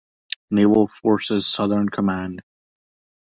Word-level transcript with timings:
Naval 0.49 0.87
Forces 0.87 1.45
Southern 1.45 1.87
Command. 1.87 2.41